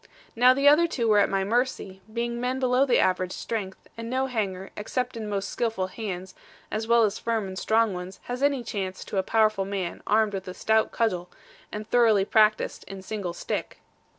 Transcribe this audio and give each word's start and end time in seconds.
Now 0.35 0.55
the 0.55 0.67
other 0.67 0.87
two 0.87 1.07
were 1.07 1.19
at 1.19 1.29
my 1.29 1.43
mercy, 1.43 2.01
being 2.11 2.41
men 2.41 2.59
below 2.59 2.87
the 2.87 2.97
average 2.97 3.33
strength; 3.33 3.87
and 3.95 4.09
no 4.09 4.25
hanger, 4.25 4.71
except 4.75 5.15
in 5.15 5.29
most 5.29 5.49
skilful 5.49 5.85
hands, 5.85 6.33
as 6.71 6.87
well 6.87 7.03
as 7.03 7.19
firm 7.19 7.45
and 7.47 7.55
strong 7.55 7.93
ones, 7.93 8.19
has 8.23 8.41
any 8.41 8.63
chance 8.63 9.05
to 9.05 9.19
a 9.19 9.21
powerful 9.21 9.63
man 9.63 10.01
armed 10.07 10.33
with 10.33 10.47
a 10.47 10.55
stout 10.55 10.91
cudgel, 10.91 11.29
and 11.71 11.87
thoroughly 11.87 12.25
practised 12.25 12.83
in 12.87 13.03
single 13.03 13.33
stick. 13.33 13.77